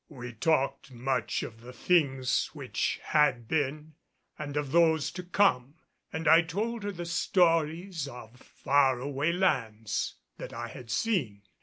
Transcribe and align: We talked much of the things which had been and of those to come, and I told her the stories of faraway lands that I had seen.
We 0.09 0.33
talked 0.33 0.91
much 0.91 1.43
of 1.43 1.61
the 1.61 1.73
things 1.73 2.47
which 2.53 2.99
had 3.03 3.47
been 3.47 3.93
and 4.35 4.57
of 4.57 4.71
those 4.71 5.11
to 5.11 5.21
come, 5.21 5.75
and 6.11 6.27
I 6.27 6.41
told 6.41 6.81
her 6.83 6.91
the 6.91 7.05
stories 7.05 8.07
of 8.07 8.39
faraway 8.41 9.31
lands 9.31 10.15
that 10.39 10.53
I 10.53 10.69
had 10.69 10.89
seen. 10.89 11.43